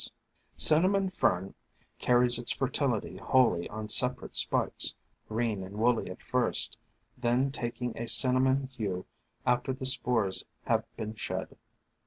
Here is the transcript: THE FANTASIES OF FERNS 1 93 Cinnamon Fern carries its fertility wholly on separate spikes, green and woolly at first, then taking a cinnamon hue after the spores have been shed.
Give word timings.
THE 0.01 0.07
FANTASIES 0.07 0.65
OF 0.65 0.71
FERNS 0.71 0.83
1 0.83 0.91
93 0.93 1.11
Cinnamon 1.11 1.11
Fern 1.51 1.55
carries 1.99 2.39
its 2.39 2.51
fertility 2.53 3.17
wholly 3.17 3.69
on 3.69 3.87
separate 3.87 4.35
spikes, 4.35 4.95
green 5.27 5.63
and 5.63 5.77
woolly 5.77 6.09
at 6.09 6.23
first, 6.23 6.75
then 7.19 7.51
taking 7.51 7.95
a 7.95 8.07
cinnamon 8.07 8.65
hue 8.75 9.05
after 9.45 9.73
the 9.73 9.85
spores 9.85 10.43
have 10.65 10.85
been 10.97 11.13
shed. 11.13 11.55